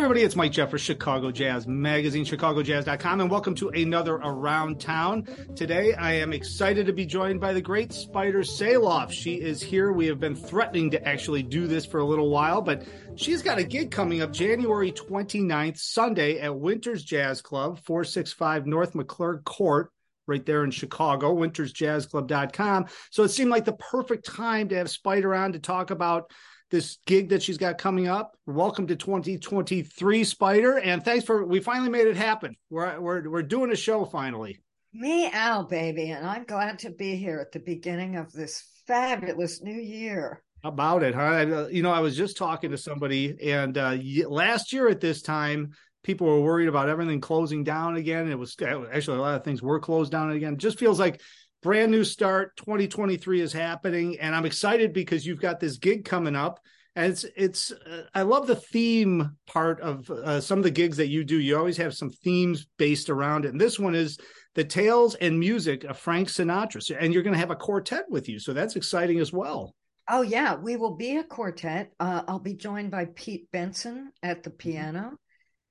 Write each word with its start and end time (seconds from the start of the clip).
everybody, 0.00 0.22
it's 0.22 0.34
Mike 0.34 0.50
Jeffers, 0.50 0.80
Chicago 0.80 1.30
Jazz 1.30 1.66
Magazine, 1.66 2.24
ChicagoJazz.com, 2.24 3.20
and 3.20 3.30
welcome 3.30 3.54
to 3.56 3.68
another 3.68 4.14
Around 4.14 4.80
Town. 4.80 5.28
Today, 5.54 5.92
I 5.92 6.12
am 6.12 6.32
excited 6.32 6.86
to 6.86 6.94
be 6.94 7.04
joined 7.04 7.38
by 7.38 7.52
the 7.52 7.60
great 7.60 7.92
Spider 7.92 8.40
Saloff. 8.40 9.10
She 9.10 9.34
is 9.34 9.62
here. 9.62 9.92
We 9.92 10.06
have 10.06 10.18
been 10.18 10.34
threatening 10.34 10.90
to 10.92 11.06
actually 11.06 11.42
do 11.42 11.66
this 11.66 11.84
for 11.84 12.00
a 12.00 12.04
little 12.04 12.30
while, 12.30 12.62
but 12.62 12.82
she's 13.14 13.42
got 13.42 13.58
a 13.58 13.62
gig 13.62 13.90
coming 13.90 14.22
up 14.22 14.32
January 14.32 14.90
29th, 14.90 15.76
Sunday 15.76 16.40
at 16.40 16.58
Winters 16.58 17.04
Jazz 17.04 17.42
Club, 17.42 17.78
465 17.84 18.66
North 18.66 18.94
McClurg 18.94 19.44
Court 19.44 19.92
right 20.26 20.46
there 20.46 20.64
in 20.64 20.70
Chicago, 20.70 21.36
wintersjazzclub.com. 21.36 22.86
So 23.10 23.24
it 23.24 23.28
seemed 23.28 23.50
like 23.50 23.66
the 23.66 23.72
perfect 23.74 24.24
time 24.24 24.68
to 24.68 24.76
have 24.76 24.88
Spider 24.88 25.34
on 25.34 25.52
to 25.52 25.58
talk 25.58 25.90
about 25.90 26.30
this 26.70 26.98
gig 27.06 27.28
that 27.30 27.42
she's 27.42 27.58
got 27.58 27.78
coming 27.78 28.06
up. 28.06 28.36
Welcome 28.46 28.86
to 28.86 28.96
2023, 28.96 30.24
Spider, 30.24 30.78
and 30.78 31.04
thanks 31.04 31.24
for 31.24 31.44
we 31.44 31.60
finally 31.60 31.90
made 31.90 32.06
it 32.06 32.16
happen. 32.16 32.56
We're 32.70 32.98
we're 33.00 33.28
we're 33.28 33.42
doing 33.42 33.72
a 33.72 33.76
show 33.76 34.04
finally. 34.04 34.60
Me 34.92 35.30
out, 35.32 35.68
baby, 35.68 36.10
and 36.10 36.26
I'm 36.26 36.44
glad 36.44 36.78
to 36.80 36.90
be 36.90 37.16
here 37.16 37.38
at 37.38 37.52
the 37.52 37.60
beginning 37.60 38.16
of 38.16 38.32
this 38.32 38.64
fabulous 38.86 39.62
new 39.62 39.80
year. 39.80 40.42
About 40.62 41.02
it, 41.02 41.14
huh? 41.14 41.68
You 41.70 41.82
know, 41.82 41.92
I 41.92 42.00
was 42.00 42.16
just 42.16 42.36
talking 42.36 42.70
to 42.70 42.78
somebody, 42.78 43.36
and 43.50 43.76
uh, 43.78 43.96
last 44.28 44.72
year 44.72 44.88
at 44.88 45.00
this 45.00 45.22
time, 45.22 45.72
people 46.02 46.26
were 46.26 46.40
worried 46.40 46.68
about 46.68 46.88
everything 46.88 47.20
closing 47.20 47.64
down 47.64 47.96
again. 47.96 48.30
It 48.30 48.38
was 48.38 48.56
actually 48.92 49.18
a 49.18 49.20
lot 49.20 49.36
of 49.36 49.44
things 49.44 49.62
were 49.62 49.80
closed 49.80 50.12
down 50.12 50.30
again. 50.32 50.54
It 50.54 50.58
just 50.58 50.78
feels 50.78 50.98
like 50.98 51.20
brand 51.62 51.90
new 51.90 52.04
start 52.04 52.56
2023 52.56 53.40
is 53.40 53.52
happening 53.52 54.18
and 54.18 54.34
i'm 54.34 54.46
excited 54.46 54.92
because 54.92 55.26
you've 55.26 55.40
got 55.40 55.60
this 55.60 55.76
gig 55.76 56.04
coming 56.04 56.36
up. 56.36 56.60
And 56.96 57.12
it's 57.12 57.24
it's 57.36 57.70
uh, 57.72 58.02
i 58.14 58.22
love 58.22 58.46
the 58.48 58.56
theme 58.56 59.36
part 59.46 59.80
of 59.80 60.10
uh, 60.10 60.40
some 60.40 60.58
of 60.58 60.64
the 60.64 60.72
gigs 60.72 60.96
that 60.96 61.08
you 61.08 61.22
do. 61.22 61.38
You 61.38 61.56
always 61.56 61.76
have 61.76 61.94
some 61.94 62.10
themes 62.10 62.66
based 62.78 63.10
around 63.10 63.44
it. 63.44 63.52
And 63.52 63.60
this 63.60 63.78
one 63.78 63.94
is 63.94 64.18
the 64.56 64.64
tales 64.64 65.14
and 65.14 65.38
music 65.38 65.84
of 65.84 65.98
frank 65.98 66.28
sinatra. 66.28 66.96
And 66.98 67.14
you're 67.14 67.22
going 67.22 67.34
to 67.34 67.38
have 67.38 67.52
a 67.52 67.56
quartet 67.56 68.06
with 68.08 68.28
you 68.28 68.40
so 68.40 68.52
that's 68.52 68.74
exciting 68.74 69.20
as 69.20 69.32
well. 69.32 69.74
Oh 70.08 70.22
yeah. 70.22 70.56
We 70.56 70.76
will 70.76 70.96
be 70.96 71.18
a 71.18 71.24
quartet. 71.24 71.92
Uh, 72.00 72.22
i'll 72.26 72.40
be 72.40 72.54
joined 72.54 72.90
by 72.90 73.04
pete 73.14 73.50
benson 73.52 74.10
at 74.22 74.42
the 74.42 74.50
mm-hmm. 74.50 74.56
piano 74.70 75.12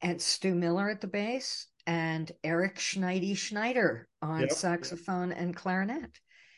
and 0.02 0.22
stu 0.22 0.56
miller 0.56 0.90
at 0.90 1.02
the 1.02 1.08
bass 1.08 1.68
and 1.90 2.32
Eric 2.44 2.76
Schneidy 2.76 3.36
Schneider 3.36 4.08
on 4.22 4.42
yep. 4.42 4.52
saxophone 4.52 5.32
and 5.32 5.56
clarinet. 5.56 6.12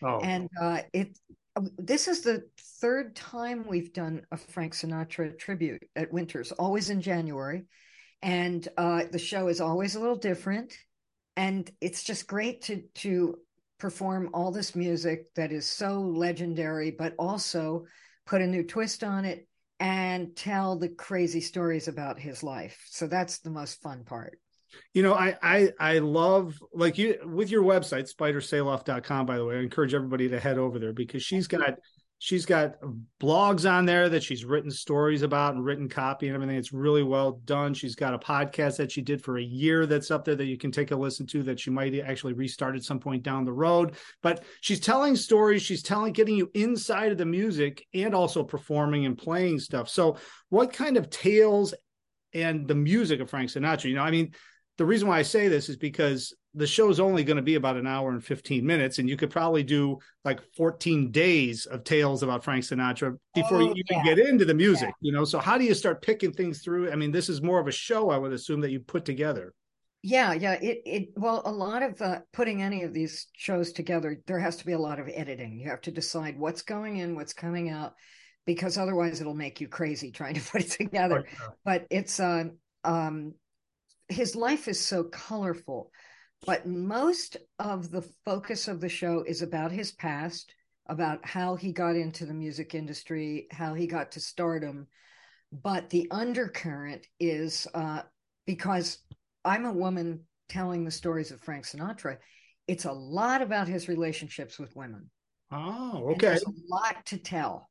Oh. 0.04 0.20
And 0.20 0.50
uh, 0.62 0.82
it 0.92 1.18
this 1.78 2.10
is 2.10 2.22
the 2.22 2.44
third 2.82 3.16
time 3.16 3.66
we've 3.66 3.94
done 3.94 4.24
a 4.32 4.38
Frank 4.38 4.74
Sinatra 4.74 5.38
tribute 5.38 5.84
at 5.96 6.12
Winters, 6.12 6.52
always 6.52 6.90
in 6.90 7.02
January. 7.02 7.64
And 8.22 8.68
uh, 8.78 9.04
the 9.10 9.20
show 9.20 9.48
is 9.48 9.62
always 9.62 9.96
a 9.96 10.02
little 10.02 10.18
different. 10.18 10.76
And 11.38 11.70
it's 11.80 12.04
just 12.04 12.28
great 12.28 12.64
to 12.64 12.84
to 12.96 13.38
perform 13.80 14.32
all 14.34 14.52
this 14.52 14.76
music 14.76 15.34
that 15.36 15.54
is 15.54 15.66
so 15.66 16.02
legendary, 16.02 16.92
but 16.92 17.16
also 17.18 17.86
put 18.26 18.42
a 18.42 18.48
new 18.48 18.64
twist 18.64 19.02
on 19.02 19.24
it 19.24 19.48
and 19.80 20.36
tell 20.36 20.78
the 20.78 20.90
crazy 20.90 21.40
stories 21.40 21.88
about 21.88 22.20
his 22.20 22.44
life. 22.44 22.86
So 22.90 23.08
that's 23.08 23.40
the 23.40 23.50
most 23.50 23.82
fun 23.82 24.04
part 24.04 24.38
you 24.94 25.04
know 25.04 25.14
i 25.14 25.36
i 25.42 25.72
i 25.80 26.00
love 26.00 26.58
like 26.74 26.98
you 26.98 27.18
with 27.26 27.50
your 27.50 27.64
website 27.64 28.12
spidersaloff.com 28.14 29.26
by 29.26 29.38
the 29.38 29.46
way 29.46 29.56
i 29.56 29.60
encourage 29.60 29.94
everybody 29.94 30.30
to 30.30 30.40
head 30.40 30.58
over 30.58 30.80
there 30.80 30.94
because 30.94 31.24
she's 31.24 31.48
got 31.48 31.76
she's 32.24 32.46
got 32.46 32.76
blogs 33.20 33.70
on 33.70 33.84
there 33.84 34.08
that 34.08 34.22
she's 34.22 34.46
written 34.46 34.70
stories 34.70 35.24
about 35.24 35.56
and 35.56 35.66
written 35.66 35.90
copy 35.90 36.28
and 36.28 36.36
everything. 36.36 36.56
It's 36.56 36.72
really 36.72 37.02
well 37.02 37.42
done. 37.46 37.74
She's 37.74 37.96
got 37.96 38.14
a 38.14 38.20
podcast 38.20 38.78
that 38.78 38.92
she 38.92 39.02
did 39.02 39.24
for 39.24 39.40
a 39.40 39.44
year 39.44 39.88
that's 39.88 40.12
up 40.12 40.24
there 40.24 40.36
that 40.36 40.46
you 40.46 40.56
can 40.56 40.72
take 40.72 40.92
a 40.92 40.96
listen 40.96 41.26
to 41.28 41.42
that 41.42 41.60
she 41.60 41.72
might 41.72 41.96
actually 41.96 42.34
restart 42.34 42.76
at 42.76 42.84
some 42.84 43.00
point 43.00 43.24
down 43.24 43.44
the 43.44 43.52
road. 43.52 43.96
But 44.22 44.44
she's 44.62 44.80
telling 44.80 45.16
stories. 45.16 45.64
She's 45.64 45.82
telling 45.82 46.14
getting 46.14 46.36
you 46.36 46.52
inside 46.54 47.12
of 47.12 47.18
the 47.18 47.26
music 47.26 47.88
and 47.92 48.14
also 48.14 48.44
performing 48.44 49.08
and 49.08 49.18
playing 49.18 49.58
stuff. 49.60 49.90
So 49.90 50.18
what 50.50 50.72
kind 50.72 50.98
of 50.98 51.10
tales 51.10 51.74
and 52.34 52.68
the 52.68 52.76
music 52.76 53.20
of 53.20 53.30
frank 53.30 53.50
sinatra 53.50 53.86
you 53.86 53.96
know 53.96 54.04
i 54.04 54.10
mean 54.10 54.32
the 54.78 54.86
reason 54.86 55.08
why 55.08 55.20
I 55.20 55.24
say 55.24 55.48
this 55.48 55.70
is 55.70 55.78
because 55.78 56.34
the 56.54 56.68
show 56.68 56.90
is 56.90 57.00
only 57.00 57.24
going 57.24 57.38
to 57.38 57.44
be 57.44 57.56
about 57.56 57.78
an 57.78 57.88
hour 57.88 58.10
and 58.10 58.24
15 58.24 58.66
minutes, 58.66 59.00
and 59.00 59.08
you 59.08 59.16
could 59.16 59.30
probably 59.30 59.64
do 59.64 60.00
like 60.26 60.42
14 60.56 61.12
days 61.12 61.66
of 61.66 61.84
tales 61.84 62.24
about 62.24 62.44
Frank 62.44 62.64
Sinatra 62.64 63.18
before 63.34 63.58
oh, 63.58 63.62
you 63.62 63.70
even 63.72 63.84
yeah. 63.90 64.04
get 64.04 64.20
into 64.20 64.44
the 64.44 64.54
music, 64.54 64.90
yeah. 64.90 65.08
you 65.08 65.12
know? 65.14 65.24
So, 65.24 65.40
how 65.40 65.58
do 65.58 65.64
you 65.64 65.74
start 65.74 66.02
picking 66.02 66.34
things 66.34 66.62
through? 66.62 66.92
I 66.92 66.96
mean, 66.96 67.12
this 67.12 67.30
is 67.30 67.42
more 67.42 67.60
of 67.60 67.68
a 67.68 67.72
show, 67.72 68.10
I 68.10 68.18
would 68.18 68.34
assume, 68.34 68.60
that 68.62 68.72
you 68.72 68.82
put 68.82 69.06
together. 69.06 69.54
Yeah, 70.04 70.34
yeah. 70.34 70.54
It, 70.54 70.82
it, 70.86 71.10
well, 71.16 71.42
a 71.46 71.52
lot 71.52 71.84
of 71.84 72.02
uh, 72.02 72.20
putting 72.34 72.62
any 72.62 72.84
of 72.84 72.94
these 72.94 73.28
shows 73.34 73.72
together, 73.72 74.20
there 74.26 74.40
has 74.40 74.58
to 74.58 74.66
be 74.66 74.72
a 74.74 74.80
lot 74.80 75.00
of 75.00 75.08
editing. 75.14 75.60
You 75.60 75.70
have 75.70 75.82
to 75.82 75.92
decide 75.92 76.38
what's 76.38 76.64
going 76.64 76.98
in, 76.98 77.16
what's 77.16 77.34
coming 77.34 77.70
out, 77.70 77.94
because 78.46 78.78
otherwise 78.78 79.22
it'll 79.22 79.36
make 79.36 79.62
you 79.62 79.68
crazy 79.68 80.12
trying 80.12 80.34
to 80.34 80.42
put 80.42 80.62
it 80.62 80.72
together. 80.72 81.26
But 81.64 81.86
it's, 81.92 82.20
uh, 82.20 82.46
um, 82.84 83.36
his 84.12 84.36
life 84.36 84.68
is 84.68 84.80
so 84.80 85.06
colorful, 85.06 85.92
but 86.46 86.68
most 86.68 87.38
of 87.60 87.92
the 87.92 88.02
focus 88.26 88.68
of 88.68 88.82
the 88.82 88.90
show 88.90 89.24
is 89.24 89.42
about 89.42 89.72
his 89.72 89.92
past, 89.92 90.54
about 90.88 91.26
how 91.26 91.56
he 91.56 91.72
got 91.72 91.96
into 91.96 92.26
the 92.26 92.34
music 92.34 92.76
industry, 92.76 93.48
how 93.52 93.74
he 93.74 93.88
got 93.88 94.12
to 94.12 94.20
stardom. 94.20 94.88
But 95.52 95.90
the 95.90 96.08
undercurrent 96.12 97.08
is 97.20 97.68
uh, 97.74 98.04
because 98.46 99.00
I'm 99.44 99.66
a 99.66 99.74
woman 99.74 100.22
telling 100.50 100.84
the 100.84 100.92
stories 100.92 101.32
of 101.32 101.42
Frank 101.42 101.66
Sinatra, 101.66 102.18
it's 102.68 102.86
a 102.86 102.92
lot 102.92 103.42
about 103.42 103.68
his 103.68 103.88
relationships 103.88 104.60
with 104.60 104.76
women. 104.76 105.10
Oh, 105.52 106.12
okay. 106.12 106.38
A 106.38 106.52
lot 106.70 107.06
to 107.08 107.18
tell. 107.18 107.71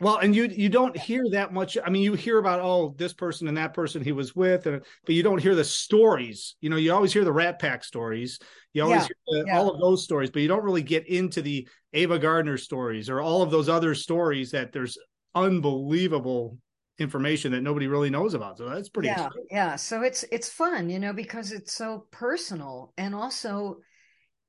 Well, 0.00 0.18
and 0.18 0.34
you 0.34 0.44
you 0.44 0.68
don't 0.68 0.96
hear 0.96 1.24
that 1.32 1.52
much. 1.52 1.76
I 1.84 1.90
mean, 1.90 2.02
you 2.02 2.14
hear 2.14 2.38
about 2.38 2.60
oh 2.60 2.94
this 2.96 3.12
person 3.12 3.48
and 3.48 3.56
that 3.56 3.74
person 3.74 4.02
he 4.02 4.12
was 4.12 4.36
with, 4.36 4.66
and 4.66 4.82
but 5.04 5.14
you 5.14 5.22
don't 5.22 5.42
hear 5.42 5.54
the 5.54 5.64
stories. 5.64 6.54
You 6.60 6.70
know, 6.70 6.76
you 6.76 6.92
always 6.92 7.12
hear 7.12 7.24
the 7.24 7.32
Rat 7.32 7.58
Pack 7.58 7.82
stories. 7.84 8.38
You 8.72 8.84
always 8.84 9.02
yeah, 9.02 9.08
hear 9.08 9.42
the, 9.42 9.44
yeah. 9.48 9.58
all 9.58 9.70
of 9.70 9.80
those 9.80 10.04
stories, 10.04 10.30
but 10.30 10.42
you 10.42 10.48
don't 10.48 10.64
really 10.64 10.82
get 10.82 11.08
into 11.08 11.42
the 11.42 11.66
Ava 11.92 12.18
Gardner 12.18 12.56
stories 12.56 13.10
or 13.10 13.20
all 13.20 13.42
of 13.42 13.50
those 13.50 13.68
other 13.68 13.94
stories 13.94 14.52
that 14.52 14.72
there's 14.72 14.96
unbelievable 15.34 16.58
information 16.98 17.52
that 17.52 17.62
nobody 17.62 17.86
really 17.86 18.10
knows 18.10 18.34
about. 18.34 18.58
So 18.58 18.68
that's 18.68 18.88
pretty. 18.88 19.08
Yeah, 19.08 19.26
exciting. 19.26 19.46
yeah. 19.50 19.76
So 19.76 20.02
it's 20.02 20.24
it's 20.30 20.48
fun, 20.48 20.88
you 20.88 20.98
know, 20.98 21.12
because 21.12 21.52
it's 21.52 21.72
so 21.72 22.06
personal 22.10 22.92
and 22.96 23.14
also 23.14 23.78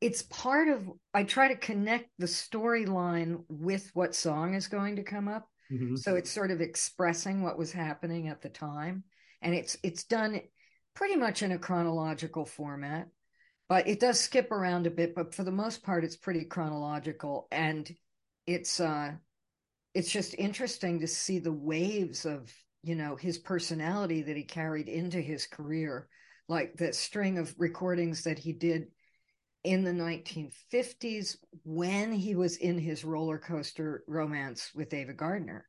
it's 0.01 0.23
part 0.23 0.67
of 0.67 0.89
i 1.13 1.23
try 1.23 1.47
to 1.47 1.55
connect 1.55 2.09
the 2.17 2.25
storyline 2.25 3.43
with 3.47 3.89
what 3.93 4.15
song 4.15 4.55
is 4.55 4.67
going 4.67 4.97
to 4.97 5.03
come 5.03 5.27
up. 5.27 5.47
Mm-hmm. 5.71 5.95
so 5.95 6.15
it's 6.15 6.29
sort 6.29 6.51
of 6.51 6.59
expressing 6.59 7.43
what 7.43 7.57
was 7.57 7.71
happening 7.71 8.27
at 8.27 8.41
the 8.41 8.49
time. 8.49 9.05
And 9.41 9.55
it's 9.55 9.77
it's 9.83 10.03
done 10.03 10.41
pretty 10.95 11.15
much 11.15 11.43
in 11.43 11.53
a 11.53 11.57
chronological 11.57 12.45
format 12.45 13.07
but 13.69 13.87
it 13.87 14.01
does 14.01 14.19
skip 14.19 14.51
around 14.51 14.85
a 14.85 14.91
bit 14.91 15.15
but 15.15 15.33
for 15.33 15.45
the 15.45 15.51
most 15.51 15.81
part 15.81 16.03
it's 16.03 16.17
pretty 16.17 16.43
chronological. 16.43 17.47
And 17.51 17.89
it's 18.45 18.79
uh 18.79 19.11
it's 19.93 20.11
just 20.11 20.35
interesting 20.37 20.99
to 20.99 21.07
see 21.07 21.39
the 21.39 21.53
waves 21.53 22.25
of 22.25 22.51
you 22.83 22.95
know 22.95 23.15
his 23.15 23.37
personality 23.37 24.23
that 24.23 24.35
he 24.35 24.43
carried 24.43 24.89
into 24.89 25.21
his 25.21 25.45
career 25.45 26.07
like 26.47 26.75
the 26.75 26.91
string 26.91 27.37
of 27.37 27.53
recordings 27.57 28.23
that 28.23 28.39
he 28.39 28.51
did 28.51 28.87
in 29.63 29.83
the 29.83 29.91
1950s 29.91 31.37
when 31.63 32.11
he 32.11 32.35
was 32.35 32.57
in 32.57 32.77
his 32.77 33.03
roller 33.03 33.37
coaster 33.37 34.03
romance 34.07 34.71
with 34.73 34.93
Ava 34.93 35.13
Gardner. 35.13 35.67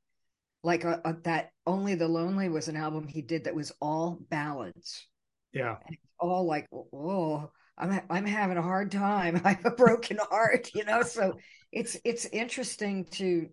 Like 0.64 0.84
a, 0.84 0.98
uh, 0.98 1.00
a, 1.04 1.08
uh, 1.08 1.12
that, 1.24 1.50
Only 1.66 1.94
the 1.94 2.08
Lonely 2.08 2.48
was 2.48 2.68
an 2.68 2.76
album 2.76 3.08
he 3.08 3.20
did 3.20 3.44
that 3.44 3.54
was 3.54 3.72
all 3.80 4.18
ballads. 4.30 5.06
Yeah. 5.52 5.76
all 6.18 6.46
like, 6.46 6.66
oh, 6.72 7.50
I'm 7.76 8.00
I'm 8.10 8.26
having 8.26 8.56
a 8.56 8.62
hard 8.62 8.92
time. 8.92 9.40
I 9.44 9.54
have 9.54 9.66
a 9.66 9.70
broken 9.70 10.18
heart, 10.30 10.70
you 10.74 10.84
know. 10.84 11.02
So 11.02 11.38
it's 11.72 11.96
it's 12.04 12.26
interesting 12.26 13.06
to 13.12 13.48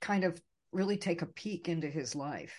kind 0.00 0.24
of 0.24 0.40
really 0.72 0.96
take 0.96 1.22
a 1.22 1.26
peek 1.26 1.68
into 1.68 1.88
his 1.88 2.14
life 2.14 2.54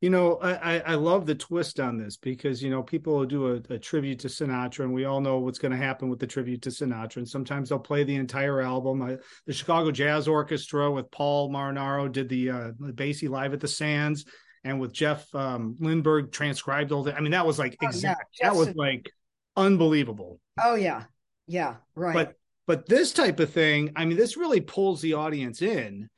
you 0.00 0.10
know 0.10 0.38
I, 0.42 0.80
I 0.80 0.94
love 0.94 1.26
the 1.26 1.34
twist 1.34 1.80
on 1.80 1.96
this 1.96 2.16
because 2.16 2.62
you 2.62 2.70
know 2.70 2.82
people 2.82 3.24
do 3.24 3.54
a, 3.54 3.74
a 3.74 3.78
tribute 3.78 4.18
to 4.20 4.28
sinatra 4.28 4.80
and 4.80 4.92
we 4.92 5.04
all 5.04 5.20
know 5.20 5.38
what's 5.38 5.58
going 5.58 5.72
to 5.72 5.78
happen 5.78 6.08
with 6.08 6.18
the 6.18 6.26
tribute 6.26 6.62
to 6.62 6.70
sinatra. 6.70 7.18
And 7.18 7.28
sometimes 7.28 7.68
they'll 7.68 7.78
play 7.78 8.04
the 8.04 8.14
entire 8.14 8.60
album. 8.60 9.02
I, 9.02 9.18
the 9.46 9.52
chicago 9.52 9.90
jazz 9.90 10.28
orchestra 10.28 10.90
with 10.90 11.10
paul 11.10 11.50
marinaro 11.50 12.10
did 12.10 12.28
the 12.28 12.50
uh 12.50 12.70
basie 12.80 13.28
live 13.28 13.54
at 13.54 13.60
the 13.60 13.68
sands 13.68 14.24
and 14.64 14.80
with 14.80 14.92
jeff 14.92 15.32
um, 15.34 15.76
lindberg 15.80 16.32
transcribed 16.32 16.92
all 16.92 17.04
that. 17.04 17.16
I 17.16 17.20
mean 17.20 17.32
that 17.32 17.46
was 17.46 17.58
like 17.58 17.76
oh, 17.82 17.86
exact 17.86 18.36
yeah. 18.40 18.50
that 18.50 18.56
was 18.56 18.74
like 18.74 19.10
unbelievable. 19.56 20.40
Oh 20.62 20.74
yeah. 20.74 21.04
Yeah 21.46 21.76
right. 21.94 22.14
But 22.14 22.34
but 22.66 22.86
this 22.88 23.12
type 23.12 23.40
of 23.40 23.50
thing 23.50 23.90
i 23.96 24.04
mean 24.04 24.16
this 24.16 24.36
really 24.36 24.60
pulls 24.60 25.00
the 25.00 25.14
audience 25.14 25.62
in 25.62 26.08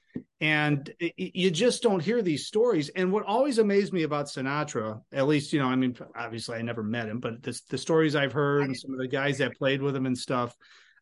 and 0.41 0.93
you 1.17 1.51
just 1.51 1.83
don't 1.83 2.03
hear 2.03 2.23
these 2.23 2.47
stories. 2.47 2.91
And 2.91 3.13
what 3.13 3.25
always 3.25 3.59
amazed 3.59 3.93
me 3.93 4.03
about 4.03 4.27
sinatra 4.27 5.01
at 5.13 5.27
least 5.27 5.53
you 5.53 5.61
know 5.61 5.67
i 5.67 5.77
mean 5.77 5.97
obviously 6.17 6.57
i 6.57 6.63
never 6.63 6.83
met 6.83 7.09
him 7.09 7.21
but 7.21 7.43
the, 7.43 7.59
the 7.71 7.79
stories 7.79 8.17
i've 8.17 8.33
heard 8.33 8.65
and 8.65 8.77
some 8.77 8.93
of 8.93 8.99
the 8.99 9.09
guys 9.09 9.39
that 9.39 9.57
played 9.57 9.83
with 9.83 9.95
him 9.95 10.07
and 10.07 10.17
stuff 10.17 10.55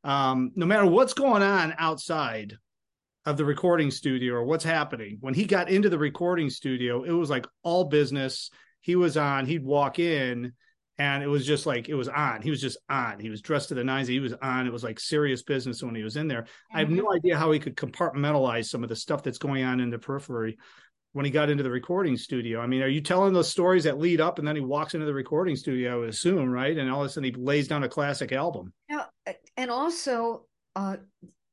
um, 0.04 0.50
no 0.56 0.66
matter 0.66 0.86
what's 0.86 1.14
going 1.14 1.42
on 1.42 1.74
outside 1.78 2.56
of 3.24 3.36
the 3.36 3.44
recording 3.44 3.90
studio 3.90 4.34
or 4.34 4.44
what's 4.44 4.64
happening 4.64 5.18
when 5.20 5.34
he 5.34 5.44
got 5.44 5.70
into 5.70 5.88
the 5.88 5.98
recording 5.98 6.50
studio 6.50 7.04
it 7.04 7.12
was 7.12 7.30
like 7.30 7.46
all 7.62 7.84
business. 7.84 8.50
He 8.80 8.96
was 8.96 9.16
on 9.16 9.46
he'd 9.46 9.64
walk 9.64 9.98
in 9.98 10.54
and 10.98 11.22
it 11.22 11.26
was 11.26 11.46
just 11.46 11.66
like 11.66 11.88
it 11.88 11.94
was 11.94 12.08
on. 12.08 12.42
He 12.42 12.50
was 12.50 12.60
just 12.60 12.78
on. 12.88 13.18
He 13.18 13.30
was 13.30 13.40
dressed 13.40 13.68
to 13.68 13.74
the 13.74 13.84
nines. 13.84 14.08
He 14.08 14.20
was 14.20 14.34
on. 14.34 14.66
It 14.66 14.72
was 14.72 14.84
like 14.84 15.00
serious 15.00 15.42
business 15.42 15.82
when 15.82 15.94
he 15.94 16.02
was 16.02 16.16
in 16.16 16.28
there. 16.28 16.42
Mm-hmm. 16.42 16.76
I 16.76 16.80
have 16.80 16.90
no 16.90 17.04
mm-hmm. 17.04 17.16
idea 17.16 17.38
how 17.38 17.50
he 17.52 17.58
could 17.58 17.76
compartmentalize 17.76 18.66
some 18.66 18.82
of 18.82 18.88
the 18.88 18.96
stuff 18.96 19.22
that's 19.22 19.38
going 19.38 19.64
on 19.64 19.80
in 19.80 19.90
the 19.90 19.98
periphery 19.98 20.58
when 21.12 21.24
he 21.24 21.30
got 21.30 21.50
into 21.50 21.62
the 21.62 21.70
recording 21.70 22.16
studio. 22.16 22.60
I 22.60 22.66
mean, 22.66 22.82
are 22.82 22.88
you 22.88 23.00
telling 23.00 23.32
those 23.32 23.48
stories 23.48 23.84
that 23.84 23.98
lead 23.98 24.20
up 24.20 24.38
and 24.38 24.48
then 24.48 24.56
he 24.56 24.62
walks 24.62 24.94
into 24.94 25.06
the 25.06 25.14
recording 25.14 25.56
studio, 25.56 25.92
I 25.92 25.96
would 25.96 26.08
assume, 26.08 26.50
right? 26.50 26.76
And 26.76 26.90
all 26.90 27.02
of 27.02 27.06
a 27.06 27.08
sudden 27.10 27.24
he 27.24 27.32
lays 27.32 27.68
down 27.68 27.84
a 27.84 27.88
classic 27.88 28.32
album. 28.32 28.72
Yeah. 28.88 29.04
And 29.56 29.70
also, 29.70 30.46
uh, 30.74 30.96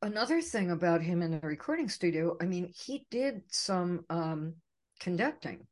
another 0.02 0.42
thing 0.42 0.72
about 0.72 1.02
him 1.02 1.22
in 1.22 1.32
the 1.32 1.40
recording 1.40 1.90
studio, 1.90 2.38
I 2.42 2.46
mean, 2.46 2.72
he 2.74 3.06
did 3.12 3.42
some 3.50 4.06
um, 4.10 4.56
conducting. 5.02 5.68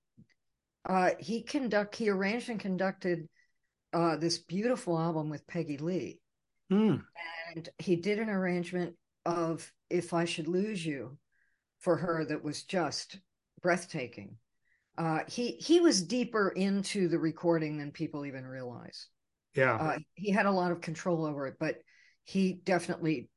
Uh, 0.87 1.11
he 1.19 1.43
conduct 1.43 1.95
he 1.95 2.09
arranged 2.09 2.49
and 2.49 2.59
conducted 2.59 3.27
uh, 3.97 4.15
this 4.15 4.37
beautiful 4.37 4.99
album 4.99 5.27
with 5.27 5.47
Peggy 5.47 5.79
Lee. 5.79 6.19
Mm. 6.71 7.01
And 7.55 7.69
he 7.79 7.95
did 7.95 8.19
an 8.19 8.29
arrangement 8.29 8.93
of 9.25 9.71
If 9.89 10.13
I 10.13 10.25
Should 10.25 10.47
Lose 10.47 10.85
You 10.85 11.17
for 11.79 11.97
her 11.97 12.23
that 12.25 12.43
was 12.43 12.61
just 12.63 13.19
breathtaking. 13.63 14.37
Uh, 14.99 15.21
he 15.27 15.51
he 15.53 15.79
was 15.79 16.03
deeper 16.03 16.49
into 16.49 17.07
the 17.07 17.17
recording 17.17 17.79
than 17.79 17.91
people 17.91 18.25
even 18.25 18.45
realize. 18.45 19.07
Yeah, 19.55 19.75
uh, 19.75 19.97
he 20.13 20.31
had 20.31 20.45
a 20.45 20.51
lot 20.51 20.71
of 20.71 20.81
control 20.81 21.25
over 21.25 21.47
it, 21.47 21.55
but 21.59 21.77
he 22.23 22.61
definitely 22.65 23.29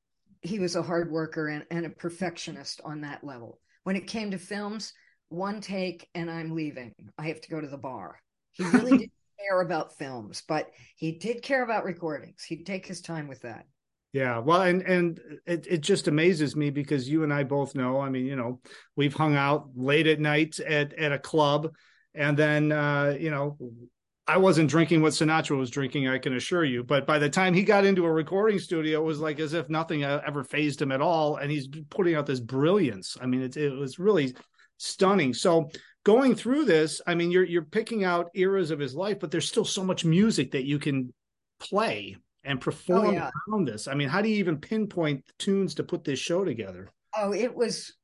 he 0.43 0.59
was 0.59 0.77
a 0.77 0.83
hard 0.83 1.11
worker 1.11 1.49
and, 1.49 1.65
and 1.71 1.87
a 1.87 1.91
perfectionist 1.91 2.83
on 2.85 3.01
that 3.01 3.25
level. 3.25 3.61
When 3.85 3.97
it 3.97 4.07
came 4.07 4.31
to 4.31 4.39
films, 4.39 4.93
one 5.31 5.63
take 5.63 6.07
and 6.15 6.31
I'm 6.31 6.55
leaving. 6.55 6.95
I 7.19 7.29
have 7.29 7.41
to 7.41 7.51
go 7.51 7.63
to 7.63 7.69
the 7.69 7.79
bar. 7.79 8.19
He 8.53 8.65
really 8.65 8.99
did 8.99 9.11
care 9.47 9.61
about 9.61 9.97
films, 9.99 10.43
but 10.47 10.71
he 10.97 11.13
did 11.13 11.43
care 11.43 11.63
about 11.63 11.85
recordings. 11.85 12.43
He'd 12.43 12.67
take 12.67 12.87
his 12.87 13.01
time 13.01 13.29
with 13.29 13.43
that. 13.43 13.67
Yeah, 14.13 14.39
well, 14.39 14.63
and 14.63 14.83
and 14.83 15.21
it 15.47 15.67
it 15.69 15.81
just 15.83 16.09
amazes 16.09 16.57
me 16.57 16.71
because 16.71 17.09
you 17.09 17.23
and 17.23 17.33
I 17.33 17.45
both 17.45 17.77
know. 17.77 18.01
I 18.01 18.11
mean, 18.11 18.27
you 18.27 18.35
know, 18.35 18.61
we've 18.97 19.15
hung 19.15 19.37
out 19.37 19.71
late 19.77 20.09
at 20.09 20.19
night 20.19 20.59
at 20.59 20.93
at 20.95 21.13
a 21.13 21.19
club, 21.19 21.73
and 22.15 22.37
then 22.37 22.73
uh, 22.73 23.17
you 23.19 23.31
know, 23.31 23.57
I 24.27 24.39
wasn't 24.39 24.69
drinking 24.69 25.03
what 25.03 25.13
Sinatra 25.13 25.57
was 25.57 25.71
drinking. 25.71 26.09
I 26.09 26.19
can 26.19 26.35
assure 26.35 26.65
you. 26.65 26.83
But 26.83 27.07
by 27.07 27.21
the 27.21 27.31
time 27.31 27.55
he 27.55 27.63
got 27.63 27.85
into 27.85 28.05
a 28.05 28.13
recording 28.13 28.59
studio, 28.59 29.01
it 29.01 29.05
was 29.05 29.21
like 29.21 29.39
as 29.39 29.53
if 29.53 29.69
nothing 29.69 30.03
ever 30.03 30.43
phased 30.43 30.83
him 30.83 30.91
at 30.91 31.01
all, 31.01 31.37
and 31.37 31.49
he's 31.49 31.69
putting 31.91 32.17
out 32.17 32.27
this 32.27 32.41
brilliance. 32.41 33.17
I 33.21 33.27
mean, 33.27 33.43
it 33.43 33.57
it 33.57 33.71
was 33.71 34.01
really 34.01 34.35
stunning. 34.77 35.35
So 35.35 35.71
going 36.05 36.35
through 36.35 36.65
this, 36.65 37.01
I 37.07 37.15
mean, 37.15 37.31
you're 37.31 37.45
you're 37.45 37.63
picking 37.63 38.05
out 38.05 38.31
eras 38.35 38.71
of 38.71 38.79
his 38.79 38.95
life, 38.95 39.19
but 39.21 39.31
there's 39.31 39.49
still 39.49 39.65
so 39.65 39.85
much 39.85 40.05
music 40.05 40.53
that 40.53 40.65
you 40.65 40.79
can 40.79 41.13
play 41.59 42.17
and 42.45 42.61
perform 42.61 43.09
oh, 43.09 43.13
yeah. 43.13 43.31
around 43.49 43.67
this. 43.67 43.87
I 43.87 43.95
mean, 43.95 44.09
how 44.09 44.23
do 44.23 44.29
you 44.29 44.37
even 44.37 44.59
pinpoint 44.59 45.25
tunes 45.39 45.75
to 45.75 45.83
put 45.83 46.05
this 46.05 46.19
show 46.19 46.45
together? 46.45 46.89
Oh, 47.17 47.33
it 47.33 47.55
was 47.55 47.95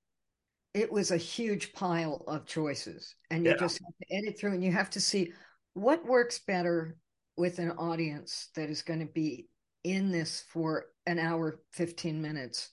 it 0.75 0.93
was 0.93 1.10
a 1.10 1.16
huge 1.16 1.72
pile 1.72 2.22
of 2.26 2.44
choices, 2.44 3.14
and 3.31 3.44
you 3.44 3.52
yeah. 3.52 3.56
just 3.56 3.81
have 3.82 4.08
to 4.08 4.14
edit 4.14 4.38
through, 4.38 4.52
and 4.52 4.64
you 4.64 4.72
have 4.72 4.90
to 4.90 5.00
see 5.00 5.32
what 5.75 6.06
works 6.06 6.40
better 6.46 6.96
with 7.37 7.58
an 7.58 7.70
audience 7.72 8.50
that 8.56 8.70
is 8.70 8.82
going 8.82 9.00
to 9.00 9.06
be 9.06 9.49
in 9.84 10.10
this 10.10 10.44
for 10.49 10.87
an 11.06 11.19
hour, 11.19 11.60
fifteen 11.72 12.20
minutes, 12.20 12.70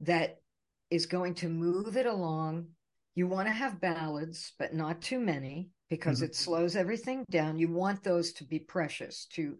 that 0.00 0.40
is 0.90 1.06
going 1.06 1.34
to 1.34 1.48
move 1.48 1.96
it 1.96 2.06
along 2.06 2.66
you 3.18 3.26
want 3.26 3.48
to 3.48 3.52
have 3.52 3.80
ballads, 3.80 4.52
but 4.60 4.72
not 4.72 5.02
too 5.02 5.18
many 5.18 5.70
because 5.90 6.18
mm-hmm. 6.18 6.26
it 6.26 6.36
slows 6.36 6.76
everything 6.76 7.24
down. 7.28 7.58
You 7.58 7.68
want 7.68 8.04
those 8.04 8.32
to 8.34 8.44
be 8.44 8.60
precious, 8.60 9.26
to 9.32 9.56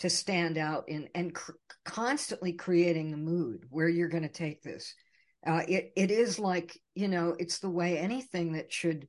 to 0.00 0.10
stand 0.10 0.58
out 0.58 0.88
in 0.88 1.08
and 1.14 1.32
cr- 1.32 1.52
constantly 1.84 2.52
creating 2.52 3.12
the 3.12 3.16
mood 3.16 3.64
where 3.70 3.88
you're 3.88 4.08
going 4.08 4.24
to 4.24 4.28
take 4.28 4.60
this. 4.60 4.92
Uh, 5.46 5.62
it 5.68 5.92
it 5.94 6.10
is 6.10 6.40
like 6.40 6.76
you 6.96 7.06
know, 7.06 7.36
it's 7.38 7.60
the 7.60 7.70
way 7.70 7.96
anything 7.96 8.54
that 8.54 8.72
should 8.72 9.06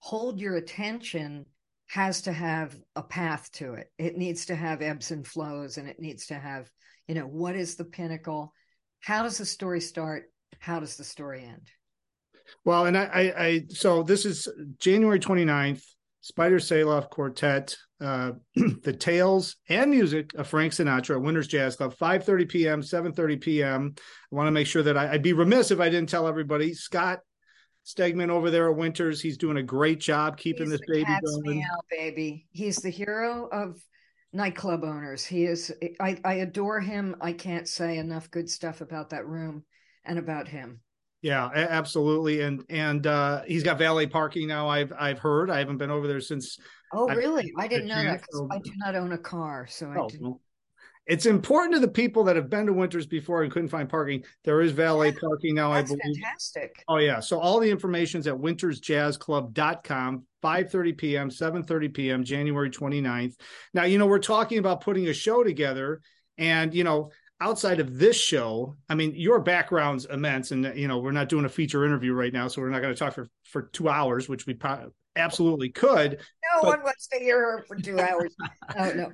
hold 0.00 0.40
your 0.40 0.56
attention 0.56 1.46
has 1.86 2.22
to 2.22 2.32
have 2.32 2.76
a 2.96 3.02
path 3.02 3.48
to 3.52 3.74
it. 3.74 3.92
It 3.96 4.18
needs 4.18 4.46
to 4.46 4.56
have 4.56 4.82
ebbs 4.82 5.12
and 5.12 5.24
flows, 5.24 5.78
and 5.78 5.88
it 5.88 6.00
needs 6.00 6.26
to 6.26 6.34
have 6.34 6.68
you 7.06 7.14
know 7.14 7.28
what 7.28 7.54
is 7.54 7.76
the 7.76 7.84
pinnacle. 7.84 8.52
How 8.98 9.22
does 9.22 9.38
the 9.38 9.46
story 9.46 9.80
start? 9.80 10.32
How 10.58 10.80
does 10.80 10.96
the 10.96 11.04
story 11.04 11.44
end? 11.44 11.70
Well, 12.64 12.86
and 12.86 12.96
I, 12.96 13.04
I, 13.04 13.44
I, 13.44 13.64
so 13.68 14.02
this 14.02 14.24
is 14.24 14.48
January 14.78 15.20
29th, 15.20 15.82
Spider 16.20 16.58
Saloff 16.58 17.10
Quartet, 17.10 17.76
uh, 18.00 18.32
the 18.54 18.92
tales 18.92 19.56
and 19.68 19.90
music 19.90 20.32
of 20.34 20.46
Frank 20.46 20.72
Sinatra, 20.72 21.20
Winters 21.20 21.48
Jazz 21.48 21.76
Club, 21.76 21.94
5.30 21.96 22.48
p.m., 22.48 22.82
7.30 22.82 23.40
p.m. 23.40 23.94
I 23.96 24.34
want 24.34 24.48
to 24.48 24.52
make 24.52 24.66
sure 24.66 24.82
that 24.82 24.96
I, 24.96 25.12
would 25.12 25.22
be 25.22 25.32
remiss 25.32 25.70
if 25.70 25.80
I 25.80 25.88
didn't 25.88 26.08
tell 26.08 26.26
everybody. 26.26 26.74
Scott 26.74 27.20
Stegman 27.86 28.30
over 28.30 28.50
there 28.50 28.70
at 28.70 28.76
Winters, 28.76 29.20
he's 29.20 29.38
doing 29.38 29.56
a 29.56 29.62
great 29.62 30.00
job 30.00 30.36
keeping 30.36 30.70
he's 30.70 30.78
this 30.78 30.88
baby 30.88 31.16
going. 31.24 31.62
Out, 31.62 31.84
baby. 31.90 32.46
He's 32.50 32.78
the 32.78 32.90
hero 32.90 33.48
of 33.50 33.80
nightclub 34.32 34.82
owners. 34.84 35.24
He 35.24 35.44
is, 35.44 35.72
I, 36.00 36.18
I 36.24 36.34
adore 36.34 36.80
him. 36.80 37.16
I 37.20 37.32
can't 37.32 37.68
say 37.68 37.98
enough 37.98 38.30
good 38.30 38.50
stuff 38.50 38.80
about 38.80 39.10
that 39.10 39.26
room 39.26 39.64
and 40.04 40.18
about 40.18 40.48
him. 40.48 40.80
Yeah, 41.22 41.50
absolutely. 41.54 42.42
And 42.42 42.64
and 42.68 43.06
uh, 43.06 43.42
he's 43.46 43.62
got 43.62 43.78
valet 43.78 44.06
parking 44.06 44.46
now. 44.46 44.68
I've 44.68 44.92
I've 44.98 45.18
heard. 45.18 45.50
I 45.50 45.58
haven't 45.58 45.78
been 45.78 45.90
over 45.90 46.06
there 46.06 46.20
since. 46.20 46.58
Oh, 46.92 47.08
really? 47.08 47.52
I, 47.58 47.64
I 47.64 47.68
didn't 47.68 47.88
know 47.88 48.02
that. 48.02 48.22
I 48.50 48.58
do 48.58 48.70
not 48.76 48.94
own 48.94 49.12
a 49.12 49.18
car, 49.18 49.66
so 49.68 49.92
oh, 49.96 50.04
I 50.04 50.06
didn't. 50.08 50.22
Well, 50.22 50.40
it's 51.06 51.26
important 51.26 51.74
to 51.74 51.80
the 51.80 51.88
people 51.88 52.24
that 52.24 52.34
have 52.34 52.50
been 52.50 52.66
to 52.66 52.72
Winters 52.72 53.06
before 53.06 53.44
and 53.44 53.52
couldn't 53.52 53.68
find 53.68 53.88
parking. 53.88 54.24
There 54.44 54.60
is 54.60 54.72
valet 54.72 55.08
yeah, 55.08 55.20
parking 55.20 55.54
now, 55.54 55.72
I 55.72 55.82
believe. 55.82 56.00
Fantastic. 56.00 56.82
Oh 56.88 56.98
yeah. 56.98 57.20
So 57.20 57.38
all 57.38 57.60
the 57.60 57.70
information 57.70 58.20
is 58.20 58.26
at 58.26 58.34
wintersjazzclub.com, 58.34 60.26
5:30 60.42 60.98
p.m., 60.98 61.30
7:30 61.30 61.94
p.m., 61.94 62.24
January 62.24 62.70
29th. 62.70 63.34
Now, 63.72 63.84
you 63.84 63.98
know, 63.98 64.06
we're 64.06 64.18
talking 64.18 64.58
about 64.58 64.80
putting 64.80 65.06
a 65.06 65.12
show 65.12 65.44
together 65.44 66.00
and 66.38 66.74
you 66.74 66.82
know, 66.82 67.10
outside 67.40 67.80
of 67.80 67.98
this 67.98 68.16
show, 68.16 68.76
I 68.88 68.94
mean, 68.94 69.12
your 69.14 69.40
background's 69.40 70.06
immense, 70.06 70.50
and 70.50 70.72
you 70.76 70.88
know, 70.88 70.98
we're 70.98 71.12
not 71.12 71.28
doing 71.28 71.44
a 71.44 71.50
feature 71.50 71.84
interview 71.84 72.12
right 72.12 72.32
now, 72.32 72.48
so 72.48 72.62
we're 72.62 72.70
not 72.70 72.82
going 72.82 72.94
to 72.94 72.98
talk 72.98 73.14
for 73.14 73.28
for 73.44 73.62
two 73.62 73.88
hours, 73.88 74.28
which 74.28 74.46
we 74.46 74.54
probably 74.54 74.90
absolutely 75.16 75.70
could. 75.70 76.12
No 76.54 76.62
but, 76.62 76.78
one 76.78 76.82
wants 76.84 77.06
to 77.08 77.18
hear 77.18 77.40
her 77.40 77.64
for 77.66 77.76
two 77.76 77.98
hours. 77.98 78.34
oh 78.78 78.92
no. 78.92 79.12